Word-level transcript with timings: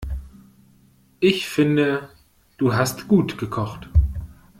Ich 1.19 1.47
finde 1.47 2.09
du 2.57 2.73
hast 2.73 3.07
gut 3.07 3.37
gekocht. 3.37 3.87